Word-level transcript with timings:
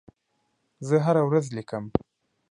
زه 0.87 0.95
هره 1.05 1.21
ورځ 1.29 1.45
لیکم. 1.57 1.83